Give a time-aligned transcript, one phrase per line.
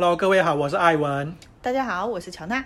[0.00, 1.36] Hello，各位好，我是艾文。
[1.60, 2.64] 大家好，我是乔娜。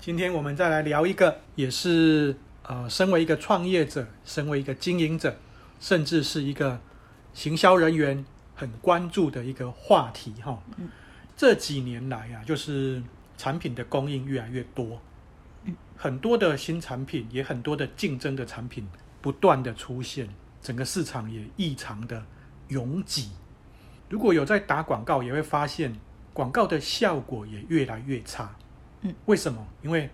[0.00, 5.36] 今天我们再来聊一个，也是呃，身为一个创业者，身为一个经营者，
[5.80, 6.78] 甚至是一个
[7.34, 8.24] 行销人员，
[8.54, 10.62] 很关注的一个话题哈。
[10.76, 10.88] 嗯。
[11.36, 13.02] 这几年来啊，就是
[13.36, 15.00] 产品的供应越来越多，
[15.96, 18.86] 很多的新产品，也很多的竞争的产品
[19.20, 20.28] 不断的出现，
[20.60, 22.24] 整个市场也异常的
[22.68, 23.30] 拥挤。
[24.08, 25.92] 如果有在打广告，也会发现
[26.32, 28.54] 广告的效果也越来越差。
[29.02, 29.66] 嗯，为什么？
[29.82, 30.08] 因为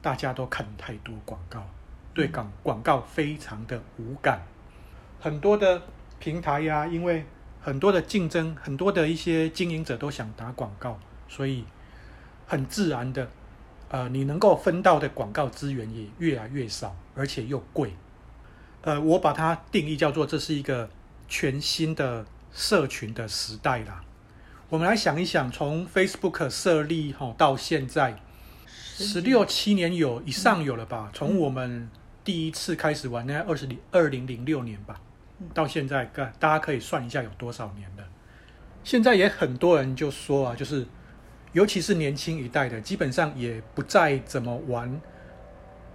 [0.00, 1.66] 大家都看太多广告，
[2.14, 4.42] 对广广告非常的无感。
[5.20, 5.82] 很多的
[6.18, 7.24] 平台呀、啊，因为
[7.60, 11.64] 很多的竞争，很多的一些经营者都想打广告，所以
[12.46, 13.28] 很自然的，
[13.88, 17.94] 呃，你能够分到的广告资源也越来越少，而且又贵。
[18.82, 20.88] 呃，我把它定义叫做这是一个
[21.28, 22.26] 全新的。
[22.52, 24.02] 社群的时代啦，
[24.70, 28.14] 我们来想一想，从 Facebook 设立哈到现在，
[28.68, 31.10] 十六七年有以上有了吧？
[31.12, 31.90] 从我们
[32.22, 35.00] 第一次开始玩，那二十零二零零六年吧，
[35.52, 36.04] 到现在，
[36.38, 38.04] 大家可以算一下有多少年了。
[38.84, 40.86] 现在也很多人就说啊，就是
[41.50, 45.00] 尤其是年轻一代的，基本上也不再怎么玩。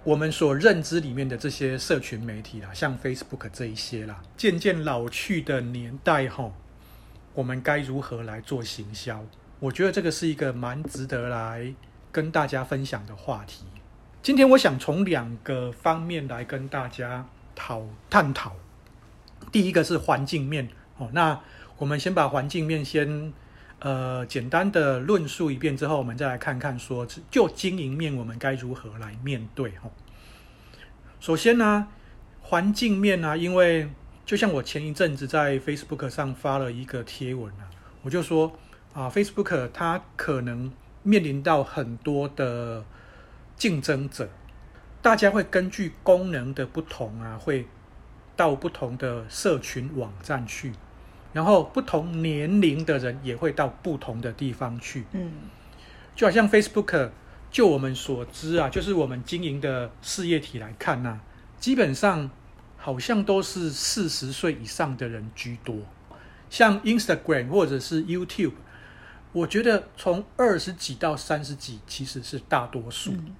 [0.04, 6.52] 我们所认知里面的这些社群媒体啦，像 Facebook 这一些啦，渐渐老去的年代哈，
[7.36, 9.22] 我们该如何来做行销？
[9.60, 11.70] 我觉得这个是一个蛮值得来
[12.10, 13.66] 跟大家分享的话题。
[14.22, 18.56] 今天我想从两个方面来跟大家讨探讨。
[19.52, 21.38] 第一个是环境面哦，那
[21.76, 23.34] 我们先把环境面先
[23.80, 29.90] 呃简单的论述一遍之后，我们再来看看说，就经营面我们该如何来面对哈。
[31.20, 31.88] 首先呢，
[32.40, 33.90] 环境面呢，因为
[34.26, 37.70] 就像我前一阵子在 Facebook 上发了一个贴文啊，
[38.02, 38.52] 我就说
[38.92, 40.72] 啊，Facebook 它可能
[41.04, 42.84] 面临到很多的
[43.56, 44.28] 竞争者，
[45.00, 47.66] 大家会根据功能的不同啊，会
[48.34, 50.72] 到不同的社群网站去，
[51.32, 55.30] 然后不同年龄的人也会到不同的地方去，嗯，
[56.16, 57.10] 就好像 Facebook。
[57.48, 61.20] 就我们所知啊，就是我们经营的事业体来看呢、啊，
[61.58, 62.28] 基本上
[62.86, 65.74] 好像都是四十岁以上的人居多。
[66.48, 68.52] 像 Instagram 或者是 YouTube，
[69.32, 73.10] 我觉得从二十几到三十几其实是大多数。
[73.10, 73.34] 嗯、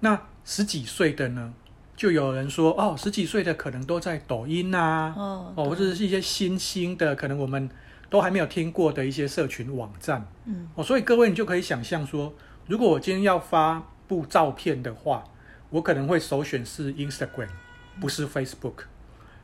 [0.00, 1.54] 那十几岁的呢，
[1.94, 7.70] 就有人说哦，十几岁的可能都在抖音啊，哦，哦，或者是一些新兴的，可能我们
[8.10, 10.26] 都还没有听过的一些社群网站。
[10.46, 12.34] 嗯，哦，所以各位你就可以想象说。
[12.66, 15.22] 如果我今天要发布照片的话，
[15.70, 17.50] 我可能会首选是 Instagram，
[18.00, 18.84] 不是 Facebook。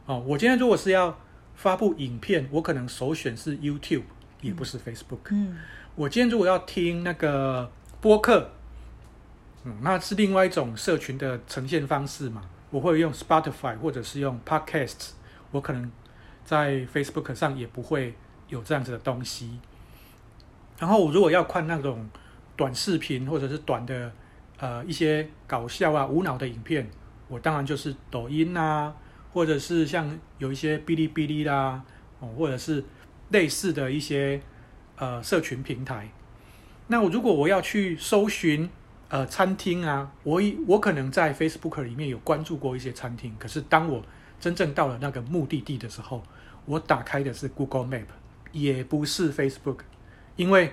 [0.07, 1.19] 哦，我今天如果是要
[1.55, 4.03] 发布影片，我可能首选是 YouTube，
[4.41, 5.31] 也不是 Facebook。
[5.31, 5.57] 嗯，
[5.95, 8.51] 我今天如果要听那个播客，
[9.65, 15.11] 嗯，那是另外一种社群的呈现方式嘛，我会用 Spotify 或者是用 Podcast，
[15.51, 15.91] 我可能
[16.45, 18.15] 在 Facebook 上也不会
[18.49, 19.59] 有这样子的东西。
[20.79, 22.09] 然后我如果要看那种。
[22.57, 24.13] 短视频或者是短的，
[24.59, 26.87] 呃，一些搞笑啊、无脑的影片，
[27.31, 28.95] 我当然就是抖音啊，
[29.33, 31.83] 或者是像有一些哔哩哔哩啦，
[32.19, 32.85] 哦，或者是
[33.31, 34.43] 类似的一些
[34.97, 36.11] 呃社群平台。
[36.89, 38.69] 那我如果我要去搜寻
[39.09, 44.05] 呃餐厅啊，我我可能在 Facebook 里面有关注过一些餐厅，可是当我
[44.39, 46.23] 真正到了那个目的地的时候，
[46.67, 48.07] 我打开的是 Google Map，
[48.53, 49.79] 也不是 Facebook，
[50.37, 50.73] 因为。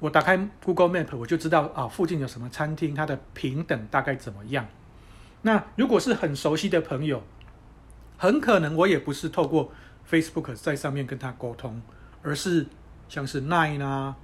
[0.00, 4.66] 我打开 Google Map，我就知道啊，附近有什么餐厅，它的平等大概怎么样。
[5.46, 7.22] 那如果是很熟悉的朋友，
[8.16, 9.70] 很可能我也不是透过
[10.10, 11.82] Facebook 在上面跟他沟通，
[12.22, 12.66] 而是
[13.08, 14.16] 像是 Line 啊，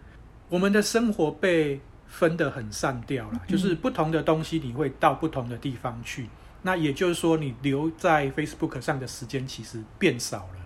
[0.49, 6.29] 我们的生活被分得很散掉了，就是不同的东西你会到不同的地方去。
[6.63, 10.61] 那也就是说，你留在 Facebook 上的时间其实变少了。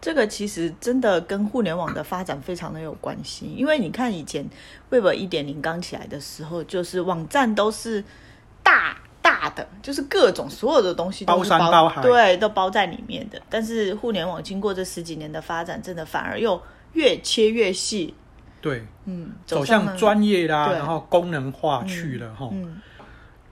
[0.00, 4.48] 这个其实真的跟互联网的发展非常的有关系，因为你看以前
[4.90, 8.04] Web 一点零刚起来的时候，就是网站都是
[8.62, 8.96] 大
[9.38, 13.40] 大的，就是各种所有的东西都是包，包山包海，对，都包在里面的。
[13.48, 16.60] 但是互联网经过这十几年的发展，真的反而又
[16.94, 18.14] 越切越细，
[18.60, 22.48] 对，嗯，走向专业啦，然后功能化去了哈。
[22.52, 22.76] 嗯嗯、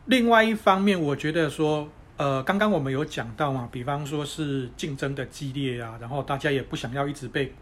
[0.07, 1.89] 另外一方面，我觉得说。
[2.19, 7.53] 呃，刚刚我们有讲到嘛，比方说是竞争的激烈啊，然后大家也不想要一直被，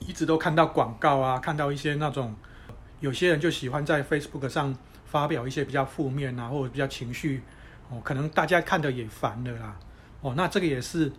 [0.00, 2.34] 一直都看到广告啊，看到一些那种，
[2.98, 4.76] 有些人就喜欢在 Facebook 上
[5.16, 7.40] 发表一些比较负面啊，或者比较情绪，
[7.88, 9.74] 哦，可能大家看的也烦了啦，
[10.20, 11.10] 哦，那这个也是，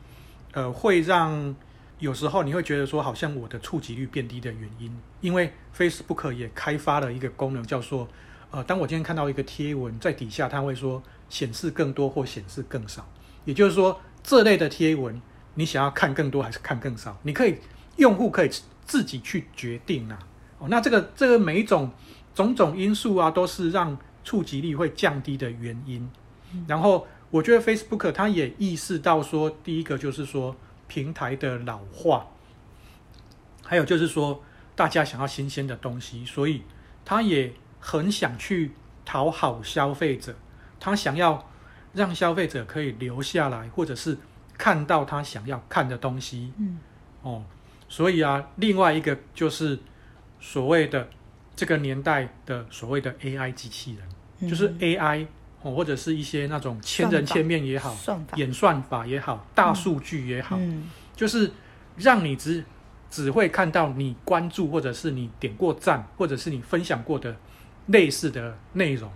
[0.51, 1.55] 呃，会让
[1.97, 8.07] 有时候你会觉得说，好像我的触及率变低的原因，因为 Facebook 也开发了一个功能，叫做
[8.51, 13.03] 呃，当我今天看到一个贴文在底下，它会说显示更多或显示更少，
[13.45, 15.19] 也就是说这类的贴文
[15.55, 17.57] 你想要看更多还是看更少，你可以
[17.95, 18.51] 用户可以
[18.85, 20.19] 自己去决定啊。
[20.59, 21.91] 哦，那这个这个每一种
[22.37, 26.07] 种种因素啊，都是让触及率会降低的原因。
[26.67, 30.55] 然后我觉得 Facebook 它也意识到说，第一个就是说
[30.87, 32.27] 平台的老化，
[33.63, 34.43] 还有就是说
[34.75, 36.61] 大家想要新鲜的东西，所以
[37.03, 38.73] 他也很想去
[39.03, 40.35] 讨好消费者，
[40.79, 41.49] 他想要
[41.93, 44.15] 让消费者可以留下来，或者是
[44.59, 46.53] 看到他想要看的东西。
[46.59, 46.77] 嗯，
[47.23, 47.43] 哦，
[47.89, 49.79] 所以啊，另外一个就是
[50.39, 51.09] 所谓的
[51.57, 54.03] 这个年代的所谓的 AI 机器人，
[54.39, 55.27] 嗯、就是 AI。
[55.63, 57.97] 哦，或者是一些那种千人千面也好，
[58.35, 61.51] 演算法也好，大数据也好，嗯，就是
[61.97, 62.63] 让你只
[63.09, 67.35] 只会看到你关注或者是你点过赞或者是你分享过的
[67.87, 69.11] 类似的内容。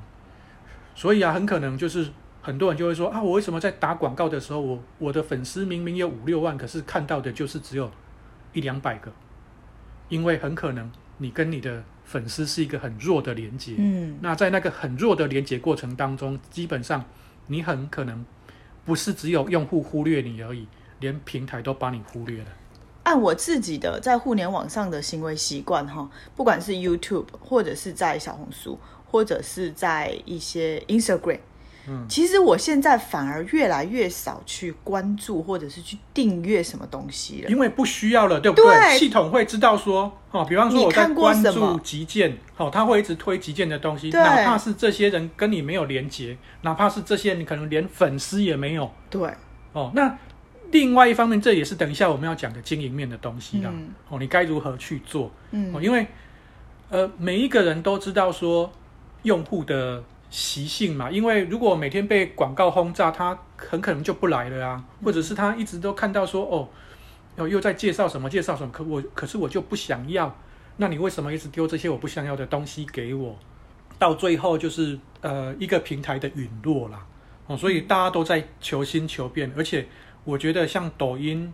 [0.96, 2.10] 所以啊，很可能就是
[2.42, 7.92] 很多人就会说啊，我为什么在打广告的时候，我我的粉丝明明有五六万，可是看到的就是只有
[8.54, 9.12] 一两百个，
[10.10, 11.84] 因为很可能你跟你的。
[12.12, 17.06] 粉丝是一个很弱的连接，嗯，那在那个很弱的连接过程当中，基本上
[17.48, 18.26] 你很可能
[18.84, 20.68] 不是只有用户忽略你而已，
[21.00, 22.48] 连平台都把你忽略了。
[23.04, 31.40] 按我自己的在互联网上的行为习惯，哈，不管是 YouTube 或者是在小红书，或者是在一些 Instagram。
[31.88, 38.66] 嗯，其实我现在反而越来越少去关注或者是去订阅什么东西了，因为不需要了，对不对？
[38.66, 49.34] 对，系统会知道说，哦，比方说我在关注极简，好，他会一直推极简的东西，哪怕是这些人跟你没有连接，哪怕是这些你可能连粉丝也没有，对，
[49.74, 50.16] 哦，那
[50.72, 55.32] 另外一方面，这也是等一下我们要讲的经营面的东西啦，嗯、哦，你该如何去做？
[55.50, 56.06] 嗯，哦，因为
[56.90, 58.72] 呃，每一个人都知道说
[59.24, 60.04] 用户的。
[60.32, 66.70] 习性嘛，因为如果每天被广告轰炸，他很可能就不来了啊，或者是他一直都看到说哦，
[67.36, 70.34] 又又在介绍什么介绍什么，可我可是我就不想要，
[70.78, 73.38] 那你为什么一直丢这些我不想要的东西给我？
[74.00, 77.06] 到最后就是呃一个平台的陨落啦，
[77.48, 79.86] 哦，所以大家都在求新求变，而且
[80.24, 81.54] 我觉得像抖音，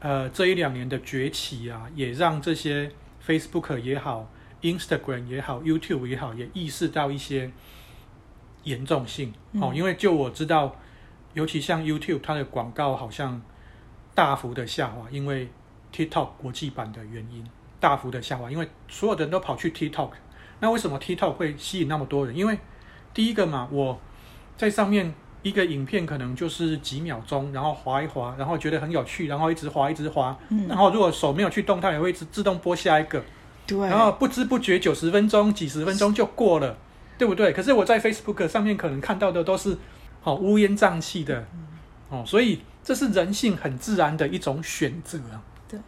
[0.00, 2.90] 呃这一两年的崛起啊，也让这些
[3.24, 4.28] Facebook 也好
[4.62, 7.52] ，Instagram 也好，YouTube 也好，也意识到一些。
[8.66, 10.74] 严重性哦，因为就我知道，
[11.34, 13.40] 尤其像 YouTube，它的广告好像
[14.12, 15.48] 大幅的下滑，因为
[15.94, 17.46] TikTok 国际版的原因，
[17.78, 20.10] 大幅的下滑，因为所有的人都跑去 TikTok。
[20.58, 22.36] 那为什么 TikTok 会吸引那么多人？
[22.36, 22.58] 因为
[23.14, 24.00] 第一个嘛，我
[24.56, 33.22] 在上面一个影片可能就是几秒钟，然后滑一滑，然后觉得很有趣，然后一直滑一直滑，嗯，然后如果手没有去动，它也会自自动播下一个，
[33.64, 36.76] 对，然后不知不觉九十分钟、几十分钟就过了。
[37.18, 37.52] 对不对？
[37.52, 39.76] 可是我在 Facebook 上面可能看到的都是，
[40.22, 41.44] 哦乌烟瘴气的，
[42.08, 45.40] 哦，所以这是人性很自然的一种选择啊。
[45.68, 45.80] 对，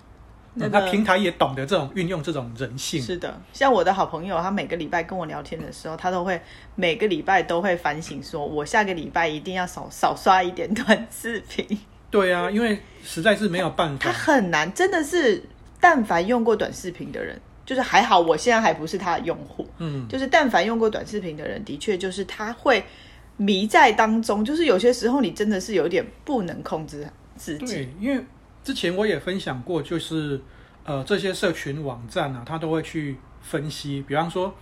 [0.55, 3.01] 那个平台也懂得这种运用这种人性。
[3.01, 6.41] 是的，像我的好朋友，他每个礼拜跟我聊天的时候，他都会
[6.75, 11.79] 每个礼拜都会反省说，我下个礼拜一定要少少刷一点短视频。
[12.11, 15.43] 对啊， 因为实在是没有办法，他很难，真的是，
[15.79, 17.41] 但凡用过短视频的人。
[17.69, 19.69] 就是还好，我现在还不是他的用户。
[19.77, 22.83] 嗯，就是但凡用过短视频的人，的确就是他会
[23.37, 24.43] 迷在当中。
[24.43, 27.07] 就是有些时候你真的是有点不能控制
[27.37, 27.67] 自己。
[27.67, 28.25] 对，因为
[28.65, 30.41] 之前我也分享过，就是
[30.85, 34.03] 呃这些社群网站啊，他都会去分析。
[34.09, 34.55] 比方说，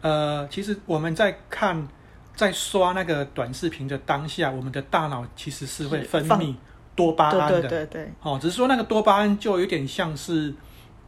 [0.00, 1.86] 呃，其实我们在看
[2.34, 6.54] 在刷那个短视频的当下，我们的大脑其实是会分泌
[6.96, 7.60] 多巴胺的。
[7.60, 8.12] 对对对对。
[8.22, 10.54] 哦，只是说那个多巴胺就有点像是。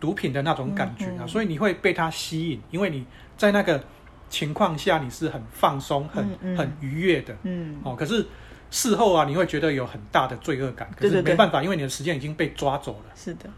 [0.01, 3.85] 毒品的那种感觉啊，所以你会被它吸引，因为你在那个
[4.31, 7.37] 情况下你是很放松、很、很愉悦的。
[7.43, 8.27] 嗯，哦，可是
[8.71, 10.91] 事后啊，你会觉得有很大的罪恶感。
[10.97, 13.13] 可是没办法，因为你的时间已经被抓走了。
[13.15, 13.51] 是的，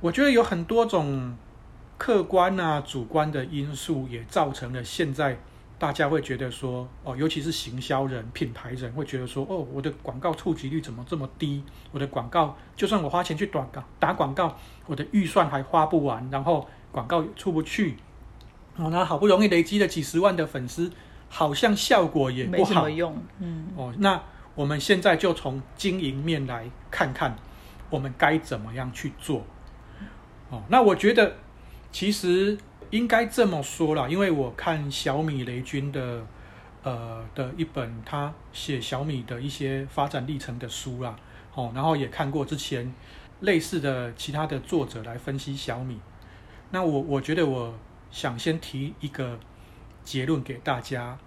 [0.00, 1.36] 我觉得有很多种
[1.98, 5.38] 客观啊、主观的因素，也造成了现在
[5.78, 11.62] 大家会觉得说，哦，尤其是行销人、品牌人会觉得说，哦，我的广告触及率怎么这么低？
[11.92, 14.56] 我的广告，就算我花钱去打广打广告。
[14.86, 17.96] 我的预算还花不完，然后广告也出不去，
[18.76, 20.92] 哦，那好不容易累积了几十万的粉丝，
[21.30, 24.22] 好像效果也不好，没什么用，嗯，哦，那
[24.54, 27.34] 我们现在就从经营面来看看，
[27.88, 29.42] 我们该怎么样去做，
[30.50, 31.34] 哦，那我觉得
[31.90, 32.58] 其实
[32.94, 36.24] 应该这么说啦，因为我看小米雷军的，
[36.84, 41.16] 呃的一本他写小米的一些发展历程的书啦，
[41.54, 42.94] 哦，然后也看过之前。
[43.40, 45.98] 类似的其他的作者来分析小米。
[46.70, 47.74] 那我我觉得我
[48.10, 49.38] 想先提一个
[50.02, 51.18] 结论给大家，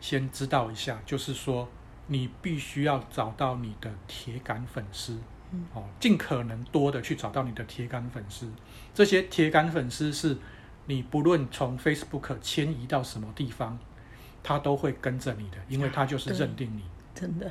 [0.00, 1.66] 先知道一下，就是说
[2.08, 5.16] 你必须要找到你的铁杆粉丝，
[5.72, 8.50] 哦，尽可能多的去找到你的铁杆粉丝。
[8.92, 10.36] 这些铁杆粉丝是
[10.86, 13.78] 你不论从 Facebook 迁移到什么地方，
[14.42, 16.82] 他都会跟着你的，因为他就是认定你。
[17.14, 17.50] 真的，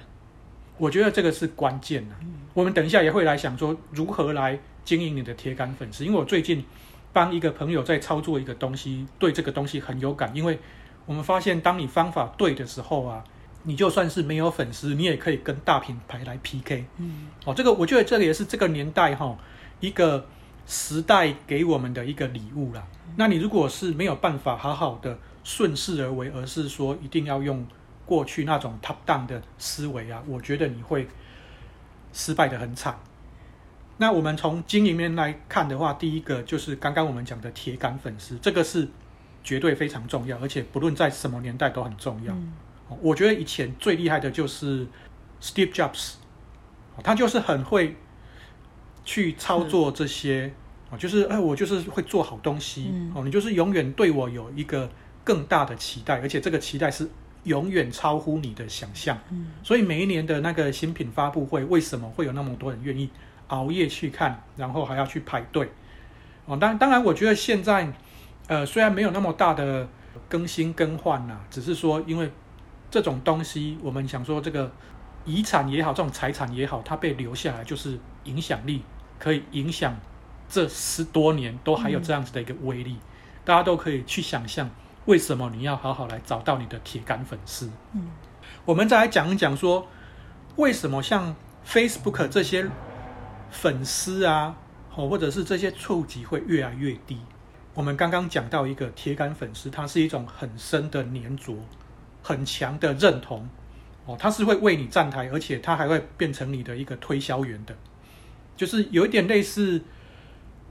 [0.78, 2.16] 我觉得这个是关键的。
[2.54, 6.64] 我们等一下也会来想说如何来经营你的铁杆粉丝，因为我最近
[7.12, 10.60] 帮一个朋友在操作一个东西，对这个东西很有感，因为
[11.06, 13.24] 我们发现当你方法对的时候啊，
[13.64, 16.86] 你就算是没有粉丝，你也可以跟大品牌来 PK。
[16.98, 19.38] 嗯，哦，这个我觉得这个也是这个年代哈
[19.80, 20.28] 一个
[20.68, 22.86] 时代给我们的一个礼物啦。
[23.16, 27.66] 那你如果是没有办法好好的顺势而为，而是说一定要用。
[28.06, 31.08] 过去那种 top down 的思维啊，我觉得你会
[32.12, 33.00] 失败的很惨。
[33.96, 38.90] 那我们从经营面来看的话，第一个就是刚刚我们讲的铁杆粉丝，这个是
[39.42, 42.34] 绝对非常重要，而且不论在什么年代都很重要。
[42.34, 42.52] 嗯、
[43.02, 44.86] 我觉得以前最厉害的就是
[45.42, 46.16] Steve Jobs，
[47.02, 47.96] 他就是很会
[49.06, 50.54] 去操作这些，
[50.96, 54.90] 嗯、就是哎，我就是会做好东西哦，嗯、你就是永远对我有一个
[55.24, 57.10] 更大的期待，而且这个期待是。
[57.46, 63.10] 永远超乎你的想象，嗯所以每一年的那个新品发布会，为什么会有那么多人愿意
[63.48, 65.70] 熬夜去看，然后还要去排队？
[66.46, 67.92] 哦，当当然，我觉得现在，
[68.48, 69.86] 呃，虽然没有那么大的
[70.30, 72.32] 更新更换呐，只是说，因为
[72.90, 74.72] 这种东西，我们想说这个
[75.26, 78.84] 遗产也好，这种财产也好，它被留下来，就是影响力
[79.20, 79.94] 可以影响
[80.54, 83.02] 这十多年都还有这样子的一个威力，嗯、
[83.44, 84.70] 大家都可以去想象。
[85.06, 87.72] 为什么你要好好来找到你的铁杆粉丝？
[87.94, 88.12] 嗯，
[88.66, 89.88] 我们再来讲一讲说，
[90.58, 91.36] 为什么像
[91.68, 92.70] Facebook 这些
[93.50, 94.56] 粉丝啊，
[94.92, 97.18] 或者是这些触及会越来越低？
[97.74, 101.58] 我们刚刚讲到一个铁杆粉丝，它是一种很深的粘着，
[102.22, 103.50] 很强的认同
[104.06, 107.76] 哦，它是会为你站台，而且它还会变成你的一个推销员的，
[108.56, 109.82] 就是有一点类似。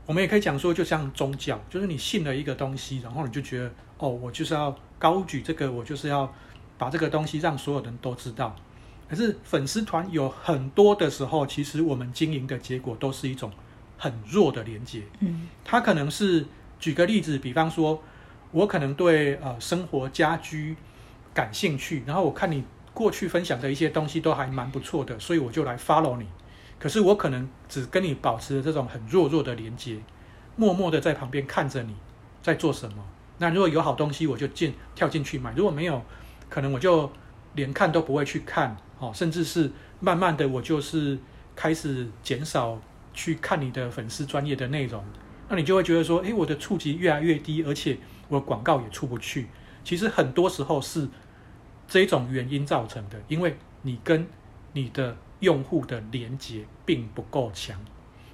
[0.05, 6.33] 我们也可以讲说，就像宗教，就是你信了一个东西，然后你就觉得，哦，我就是要高举这个，我就是要
[6.77, 8.55] 把这个东西让所有人都知道。
[9.09, 13.53] 可是粉丝团有很多的时候，其实我们经营的结果都是一种
[13.97, 15.03] 很弱的连接。
[15.21, 16.47] 嗯，它可能是
[16.81, 18.03] 举个例子，比方说，
[18.51, 20.75] 我可能对呃生活家居
[21.33, 26.27] 感兴趣，然后我看你过去分享的一些东西都还蛮不错的，所以我就来 follow 你。
[26.83, 30.01] 可是我可能只跟你保持这种很弱弱的连接，
[30.57, 31.95] 默默的在旁边看着你
[32.43, 33.05] 在做什么。
[33.39, 36.03] 那如果有好东西，我就进跳进去买；如果没有，
[36.49, 37.09] 可能我就
[37.55, 38.77] 连看都不会去看。
[38.99, 39.71] 哦，甚至是
[40.01, 41.17] 慢慢的，我就是
[41.55, 42.77] 开始减少
[43.15, 45.05] 去看你的粉丝专业的内容。
[45.49, 47.97] 那你就会觉得说，诶，我的触及越来越低，而且
[48.27, 49.47] 我广告也出不去。
[49.85, 51.09] 其实很多时候是
[51.87, 54.27] 这种原因造成的，因为你跟
[54.73, 55.17] 你的。
[55.43, 57.77] 用户的连接并不够强，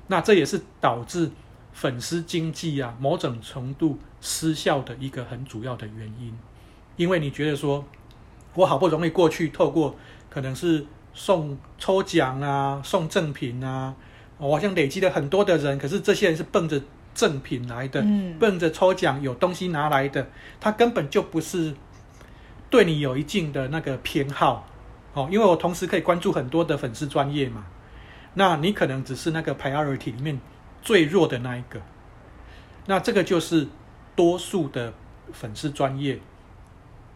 [0.08, 1.30] 那这也是导致
[1.72, 6.36] 粉丝经济啊某种程度失效的一个很主要的原因。
[6.96, 7.82] 因为你觉得说，
[8.54, 9.96] 我好不容易过去透过
[10.28, 10.84] 可能是
[11.14, 13.94] 送抽奖啊、送赠品啊，
[14.36, 16.78] 我好像累积了很多的人，可是这些人是奔着
[17.14, 20.28] 赠品来的，嗯、奔着抽奖有东西拿来的，
[20.60, 21.74] 他根本就不是
[22.68, 24.67] 对你有一定的那个偏好。
[25.18, 27.66] 哦，因为我同时可以关注很多的粉丝专业嘛，
[28.34, 30.38] 那你可能只是那个 priority 里面
[30.80, 31.80] 最弱的那一个，
[32.86, 33.66] 那这个就是
[34.14, 34.92] 多数的
[35.32, 36.20] 粉丝专业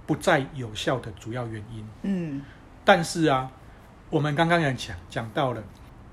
[0.04, 1.88] 不再有效的主要原因。
[2.02, 2.42] 嗯，
[2.84, 3.48] 但是啊，
[4.10, 5.62] 我们刚刚也讲讲到了，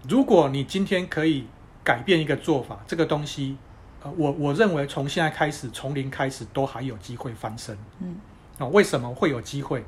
[0.07, 1.47] 如果你今天可以
[1.83, 3.57] 改变一个做法，这个东西，
[4.03, 7.75] 呃，我我认为从现在开始，从零开始都还有机会翻身。
[7.99, 8.17] 嗯，
[8.59, 9.83] 啊，为什么会有机会？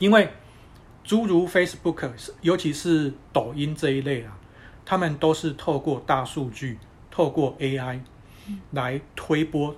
[0.00, 0.28] 因为
[1.08, 2.10] 诸如 Facebook，
[2.42, 4.36] 尤其是抖音这一类啊，
[4.84, 6.78] 他们都是透过大数据、
[7.10, 8.00] 透过 AI
[8.72, 9.74] 来推波，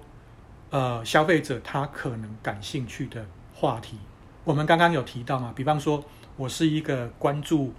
[0.70, 3.96] 呃，消费者他可能感兴趣的话题。
[4.42, 6.02] 我们刚刚有提到嘛，比方说，
[6.36, 7.72] 我是一个关注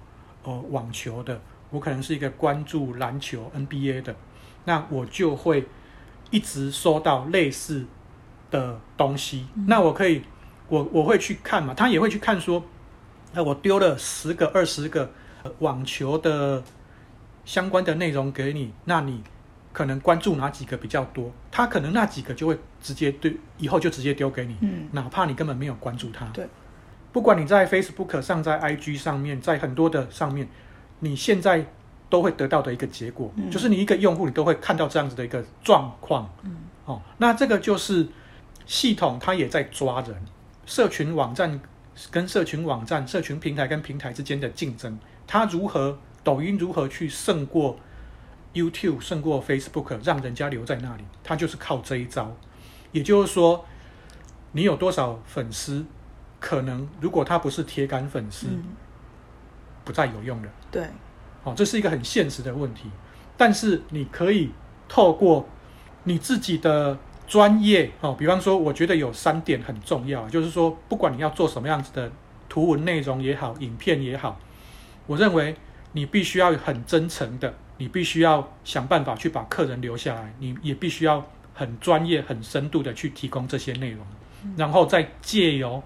[0.44, 1.42] 呃网球的，
[1.72, 4.16] 我可能是一个关注篮球 NBA 的，
[4.64, 5.68] 那我就会
[6.30, 7.86] 一直收到类似
[8.50, 9.48] 的东西。
[9.68, 10.22] 那我可以，
[10.70, 12.64] 我我会去看嘛，他也会去看说。
[13.34, 15.10] 那我丢了十个、二十个
[15.60, 16.62] 网球的
[17.46, 19.24] 相关的内容给你，那你
[19.74, 21.32] 可能关注哪几个比较多？
[21.50, 26.26] 他可能那几个就会直接对，以后就直接丢给你，嗯，哪怕你根本没有关注他。
[26.34, 26.48] 对，
[27.12, 30.48] 不管你在 Facebook 上、在 IG 上面、在很多的上面，
[31.00, 31.66] 你现在
[32.10, 36.30] 都会得到的一个结果，嗯、就是你一个用户，你都会看到这样子的一个状况。
[36.44, 38.08] 嗯，哦，那这个就是
[38.66, 40.14] 系统它也在抓人，
[40.66, 41.60] 社群网站
[42.10, 47.78] 跟社群网站、社群平台跟平台之间的竞争，它如何，抖音如何去胜过
[48.54, 52.36] YouTube、胜过 Facebook，让人家留在那里，它就是靠这一招。
[52.92, 53.66] 也就是说，
[54.52, 55.86] 你有多少粉丝，
[56.40, 58.64] 可能如果他不是铁杆粉丝，嗯、
[59.86, 60.50] 不再有用了。
[60.70, 60.86] 对。
[61.44, 62.92] 哦，这是一个很现实的问题，
[63.36, 64.52] 但是你可以
[64.88, 65.48] 透过
[66.04, 67.00] 你自己的
[67.32, 72.12] 专业哦，比方说，我觉得有三点很重要，就是说，不管你要做什么样子的
[72.50, 74.38] 图文内容也好，影片也好，
[75.08, 75.56] 我认为
[75.94, 84.06] 你必须要很真诚的，你必须要想办法去把客人留下来，你也必须要很专业、很深度的去提供这些内容，
[84.58, 85.82] 然后再借由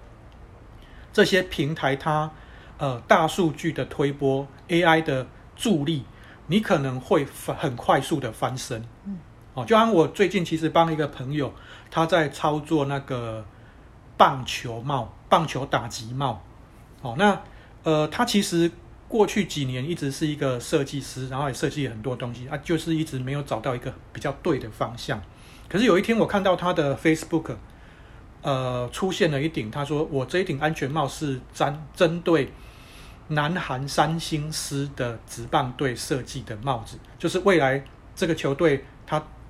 [1.14, 2.32] 这些平台它
[2.80, 5.28] 呃大数据的推波 AI 的。
[5.58, 6.04] 助力，
[6.48, 7.26] 你可能会
[7.58, 8.84] 很快速的翻身。
[9.06, 9.18] 嗯，
[9.56, 11.52] 哦，就像我最近其实帮一个朋友，
[11.90, 13.44] 他在操作那个
[14.16, 16.44] 棒球帽、棒球打击帽。
[17.02, 17.42] 哦，那
[17.84, 18.70] 呃，他其实
[19.08, 25.20] 过去几年一直是一个设计师，然后也设计很多东西啊，就是一直没有找到一个比较对的方向。
[25.68, 27.56] 可是有一天我看到他的 Facebook，
[28.44, 32.52] 呃，出现了一顶，他说我这一顶安全帽是针针对。
[33.30, 37.84] 南韩三星狮的职棒队设计的帽子，就是未来
[38.16, 38.86] 这个球队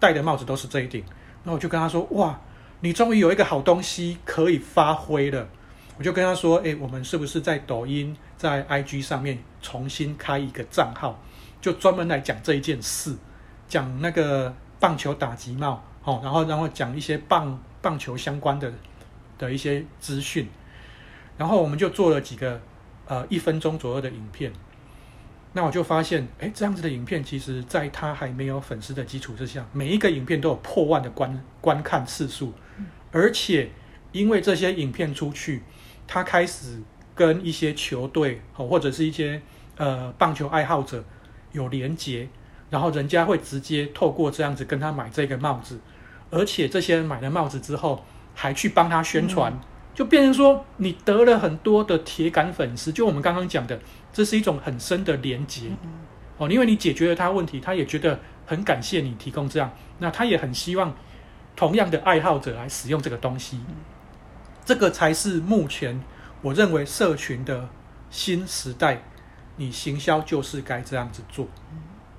[0.05, 1.03] 戴的帽子都是这一顶。
[1.43, 2.39] 那我就跟他说：“哇，
[2.81, 5.47] 你终于有一个好东西可以发挥了。”
[5.97, 11.19] 我就跟他说：“诶，我们是不是在抖音、在 IG 上面重新开一个账号，
[11.59, 13.15] 就专门来讲这一件事，
[13.67, 18.71] 讲那个棒球打击帽，哦，然后然后讲一些棒棒球相关的
[19.39, 20.47] 的一些资讯，
[21.35, 22.61] 然后我们就做了几个。”
[23.07, 24.51] 呃，一分钟左右的影片，
[25.57, 32.51] 那我就发现，哎，这样子的影片，其实在他还没有粉丝的基础之下，每一个影片都有破万的观观看次数，
[33.09, 33.69] 而且
[34.11, 35.63] 因为这些影片出去，
[36.05, 36.81] 他开始
[37.15, 39.41] 跟一些球队哦，或者是一些
[39.77, 41.01] 呃棒球爱好者
[41.53, 42.27] 有连结，
[42.69, 45.79] 然后人家会直接透过这样子跟他买这个帽子，
[46.29, 49.53] 而且这些人买了帽子之后，还去帮他宣传。
[49.53, 49.59] 嗯
[49.95, 53.79] 就变成说，你得了很多的铁杆粉丝，就我们刚刚讲的，
[54.11, 55.71] 这是一种很深的连接
[56.37, 56.51] 哦。
[56.51, 60.93] 因为你解决了他问题，他也觉得很感谢你提供这样，那他也很希望
[61.55, 63.61] 同样的爱好者来使用这个东西。
[64.65, 66.01] 这个才是目前
[66.41, 67.69] 我认为社群的
[68.09, 69.01] 新时代，
[69.55, 71.47] 你行销就是该这样子做。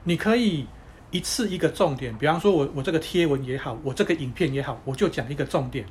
[0.05, 0.67] 你可以
[1.11, 5.85] 一次一个重点，比方说我我这个贴文也好，我这个影片也好，我就讲一个重点。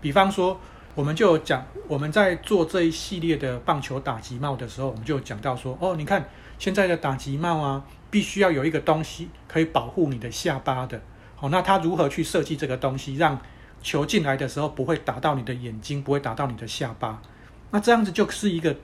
[0.00, 0.60] 比方说。
[0.94, 6.28] 我们就讲，我们在做这一系列的棒球打击帽的时候，我们就讲到说，哦，你看
[6.58, 11.00] 现在的打击帽啊，必须要有一个东西可以保护你的下巴的。
[11.34, 13.40] 好，那他如何去设计这个东西，让
[13.82, 17.22] 球进来的时候不会打到你的眼睛，不会打到你的下巴？
[17.70, 18.76] 那这样子就是一个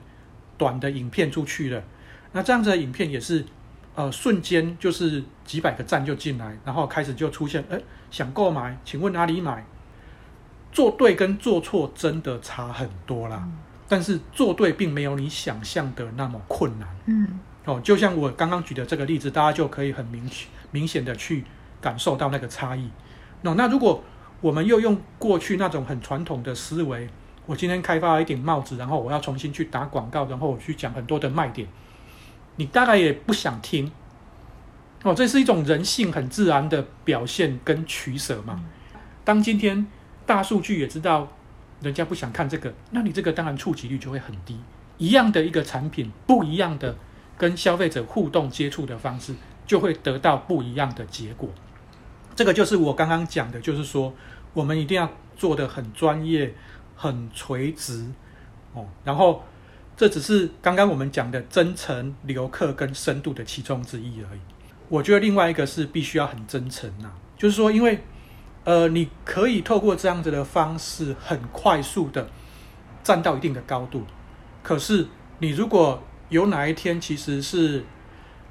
[0.57, 1.83] 短的影片出去了。
[2.31, 3.45] 那这样子的影片也是，
[3.93, 9.63] 呃，瞬间就是几百个赞就进来，然后开始就出现，哎，想购买，请问哪里买？
[10.71, 16.87] 做对跟做错真的差很多啦，嗯、但是做对并没有你想象的那么困难。
[17.07, 20.29] 嗯，哦，就像我刚刚举的这个例子，大家就可以很明
[20.69, 21.43] 明显的去
[21.81, 22.87] 感受到那个差异。
[23.41, 24.03] 那、哦、那如果
[24.41, 27.09] 我们又用过去那种很传统的思维，
[27.47, 31.67] 我今天开发了一顶帽子，然后我要重新去打广告，然后我去讲很多的卖点，
[32.57, 33.91] 你大概也不想听。
[35.01, 38.53] 哦，这是一种人性很自然的表现跟取舍嘛。
[38.93, 39.87] 嗯、当今天。
[40.29, 41.27] 大数据也知道，
[41.81, 44.59] 人家不想看这个，那你这个当然触及率就会很低。
[44.99, 46.95] 一样的一个产品，不一样的
[47.35, 49.33] 跟消费者互动接触的方式，
[49.65, 51.49] 就会得到不一样的结果。
[52.35, 54.13] 这个就是我刚刚讲的，就是说
[54.53, 56.53] 我们一定要做得很专业、
[56.95, 58.05] 很垂直
[58.75, 58.85] 哦。
[59.03, 59.43] 然后
[59.97, 64.39] 这只是刚刚我们讲的真诚、留客跟深度的其中之一而已。
[64.89, 67.99] 我觉得另外一个是必须要很真诚呐，就是说因为。
[68.65, 72.29] 呃，你可以透过这样子的方式，很快速的
[73.03, 74.03] 站到一定的高度。
[74.61, 75.07] 可是，
[75.39, 77.83] 你如果有哪一天其实是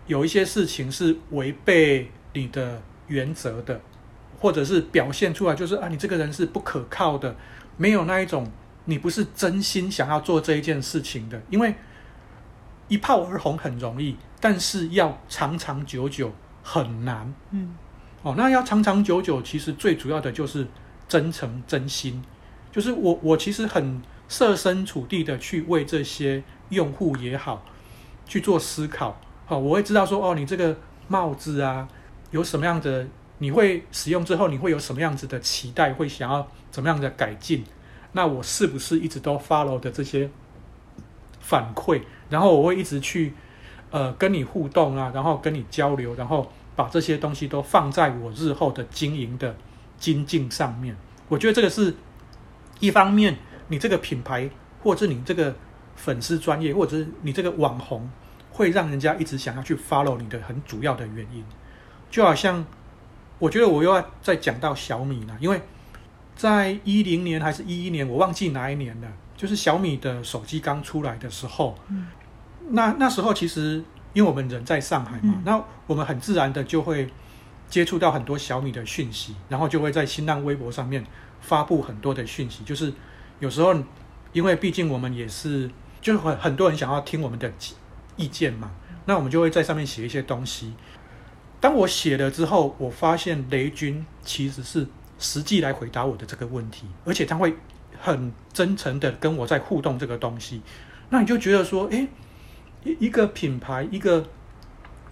[0.06, 3.80] 有一些事情是违背你的原则的，
[4.40, 7.36] 或者是表现出来就是啊，你这个人是不可靠的，
[7.76, 8.50] 没有那一种
[8.86, 11.74] 你不是真心想要做这一件事情的，因为
[12.88, 17.32] 一炮而红很容易，但是要长长久久很难。
[17.50, 17.76] 嗯。
[18.22, 20.66] 哦，那要长长久久，其实最主要的就是
[21.06, 22.22] 真诚真心，
[22.72, 27.64] 就是我我其实很设身处地的去为这些用户也好
[28.26, 30.76] 去做思考，好，我会知道说哦，你这个
[31.06, 31.88] 帽子啊，
[32.30, 33.06] 有什么样的，
[33.38, 37.64] 你会使用之后，你会有什么样子的期待，会想要怎么样的改进？
[38.12, 40.28] 那我是不是一直都 follow 的这些
[41.40, 42.02] 反馈？
[42.28, 43.32] 然后我会一直去
[43.90, 49.56] 呃跟你互动啊，然后跟你交流，然后把这些东西都放在我日后的经营的
[49.98, 50.96] 精进上面。
[51.28, 51.92] 我觉得这个是
[52.78, 53.36] 一方面，
[53.66, 54.48] 你这个品牌，
[54.84, 55.52] 或者你这个
[55.96, 58.08] 粉丝专业，或者是你这个网红。
[58.50, 61.44] 会让人家一直想要去 follow 你的很主要的原因，
[62.10, 62.64] 就好像
[63.38, 65.62] 我觉得我又要再讲到小米了，因为
[66.34, 72.08] 在一零年还是一一年，我忘记哪一年了，就是小米的手机刚出来的时候，嗯、
[72.70, 77.08] 那那时候其实因为我们人在上海嘛，嗯、那我们很自然的就会
[77.68, 81.04] 接触到很多小米的讯息，然后就会在新浪微博上面
[81.40, 82.92] 发布很多的讯息，就是
[83.40, 83.74] 有时候
[84.32, 87.52] 因为毕竟我们也是，就很很多人想要听我们的。
[88.20, 88.72] 意见嘛，
[89.04, 90.72] 那我们就会在上面写一些东西。
[91.60, 94.84] 当我写了之后，我发现雷军其实是
[95.20, 97.54] 实际来回答我的这个问题，而且他会
[98.00, 100.62] 很真诚的跟我在互动这个东西。
[101.10, 102.08] 那你就觉得说，诶，一
[102.98, 104.24] 一个品牌，一个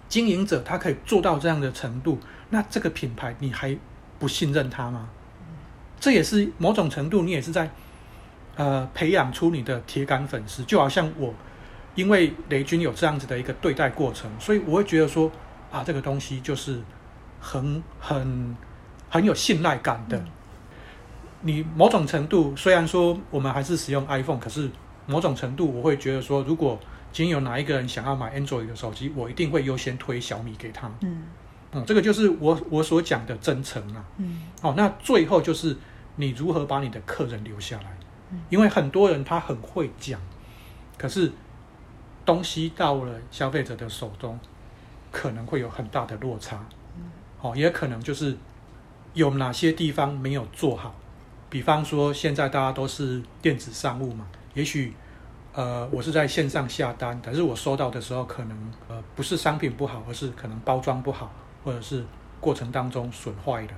[0.09, 2.19] 经营者，他可以做到这样的程度，
[2.51, 3.77] 那这个品牌你还
[4.19, 5.09] 不信任他吗？
[5.99, 7.71] 这也是某种程度，你也是在
[8.57, 11.35] 呃培养出你的铁杆粉丝，就好像我。
[11.95, 15.33] 因为雷军有这样子的一个对待过程，所以我会觉得说
[15.73, 16.79] 啊，这个东西就是
[17.41, 18.55] 很很
[19.09, 20.23] 很有信赖感的。
[21.41, 24.71] 你某种程度虽然说我们还是使用 iPhone，可是
[25.07, 26.79] 某种程度我会觉得说，如果
[27.17, 30.87] 今天有哪一个人想要买 Android 的手机，我一定会优先推小米给他。
[31.01, 31.23] 嗯，
[31.73, 34.05] 嗯，这个就是我我所讲的真诚啊。
[34.19, 35.75] 嗯，哦，那最后就是
[36.17, 37.97] 你如何把你的客人留下来，
[38.51, 40.21] 因为很多人他很会讲，
[40.99, 41.33] 可是。
[42.27, 44.37] 东西到了消费者的手中，
[45.13, 46.67] 可能会有很大的落差，
[47.41, 48.37] 哦，也可能就是
[49.15, 50.93] 有哪些地方没有做好，
[51.49, 54.93] 比方说现在大家都是电子商务嘛，也许
[55.57, 61.33] 呃我是在线上下单，但是我收到的时候可能呃不是商品不好，而是可能包装不好，
[61.65, 62.05] 或者是
[62.41, 63.73] 过程当中损坏的。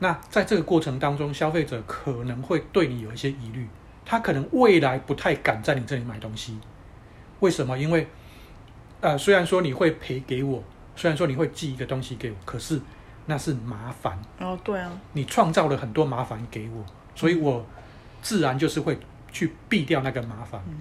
[0.00, 3.66] 那在这个过程当中，消费者可能会对你有一些疑虑，
[4.04, 6.58] 他可能未来不太敢在你这里买东西。
[7.40, 7.78] 为什么？
[7.78, 8.06] 因为，
[9.00, 10.62] 呃，虽然说你会赔给我，
[10.96, 12.80] 虽然说你会寄一个东西给我，可是
[13.26, 14.18] 那是麻烦。
[14.40, 17.64] 哦，对啊，你创造了很多麻烦给我，所以我
[18.20, 18.98] 自然就是会
[19.36, 20.74] 去避掉那个麻烦，嗯、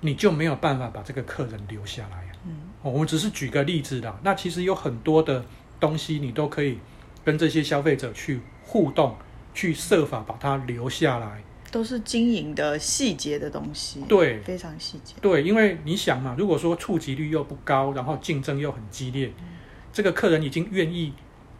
[0.00, 2.24] 你就没有办法把这个客人留下来。
[2.44, 5.44] 嗯，哦，我们只是举个例子啦，那其实有很多的
[5.80, 6.78] 东西，你都可以
[7.24, 9.16] 跟这些消费者去互动，
[9.52, 11.42] 去设法把它留下来。
[11.72, 15.16] 都是经营的细节的东西，对，非常细节。
[15.20, 19.44] 对，因为你想嘛，如果说触及率又不高，然后竞争又很激烈，嗯、
[19.92, 21.12] 这个客人已经愿意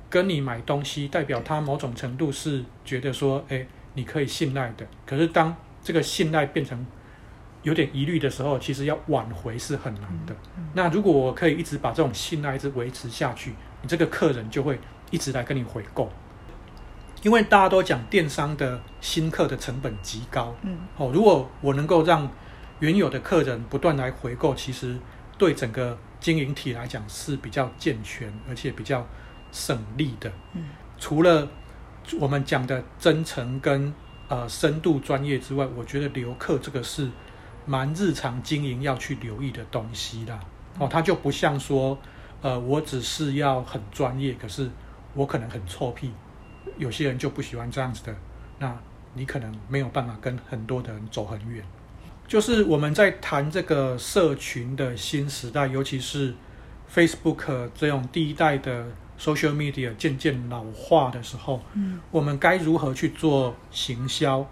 [0.09, 4.87] 跟你买东西，代表他某种程度是觉得说，哎，你可以信赖的。
[5.05, 5.55] 可是当
[5.87, 6.85] 这个信赖变成
[7.63, 10.35] 有点疑虑的时候，其实要挽回是很难的。
[10.75, 14.81] 那如果我可以一直把这种信赖一直维持下去，你这个客人就会
[15.13, 16.11] 一直来跟你回购。
[17.23, 22.29] 因为大家都讲电商的新客的成本极高，嗯，哦，如果我能够让
[22.81, 24.97] 原有的客人不断来回购，其实
[25.39, 29.07] 对整个经营体来讲是比较健全，而且比较
[29.53, 30.33] 省力的。
[30.55, 30.65] 嗯，
[30.99, 31.49] 除了
[32.19, 33.95] 我们讲的真诚跟
[34.29, 37.09] 呃深度专业之外，我觉得留客这个是
[37.65, 40.41] 蛮日常经营要去留意的东西啦。
[40.79, 41.99] 哦，它就不像说，
[42.43, 44.71] 呃，我只是要很专业，可是
[45.15, 46.13] 我可能很臭屁。
[46.77, 48.15] 有些人就不喜欢这样子的，
[48.59, 48.77] 那
[49.15, 51.65] 你可能没有办法跟很多的人走很远。
[52.29, 56.35] 就是我们在谈这个社群的新时代，尤其是
[56.93, 58.85] Facebook 这种第一代的
[59.19, 64.47] social media 渐渐老化的时候，嗯，我们该如何去做行销？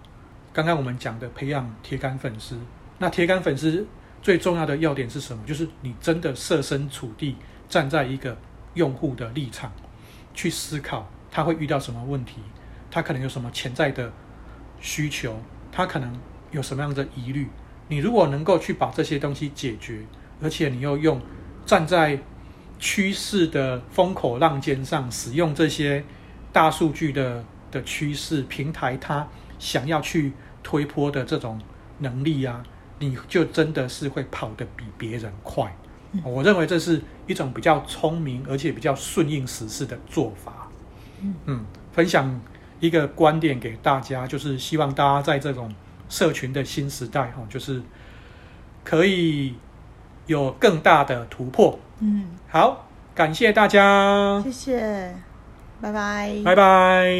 [0.53, 2.57] 刚刚我们讲的培养铁杆粉丝，
[2.97, 3.85] 那铁杆粉丝
[4.21, 5.43] 最重要的要点是什么？
[5.45, 7.35] 就是你真的设身处地
[7.67, 8.37] 站在一个
[8.73, 9.71] 用户的立场
[10.33, 11.07] 去思考。
[11.29, 12.37] 他会遇到什么问题？
[12.89, 14.11] 他可能有什么潜在的
[14.79, 15.37] 需求？
[15.69, 16.17] 他可能
[16.51, 17.49] 有什么样的疑虑？
[17.89, 19.99] 你如果能够去把这些东西解决，
[20.41, 21.21] 而且你又用
[21.65, 22.17] 站在
[22.79, 26.03] 趋势的风口浪尖上，使用这些
[26.51, 31.59] 大数据的的趋势平台，它想要去推波的这种
[31.99, 32.63] 能力啊，
[32.99, 35.75] 你就真的是会跑得比别人快。
[36.23, 40.69] 我认为这是一种比较聪明而且比较顺应时势的做法。
[41.45, 42.39] 嗯，分享
[42.79, 45.73] 一个观点给大家，就是希望大家在这种
[46.07, 47.81] 社群的新时代，哈，就是
[48.83, 49.55] 可以
[50.27, 55.13] 有更大的突破，嗯，好，感谢大家，谢谢，
[55.81, 57.11] 拜拜，拜拜。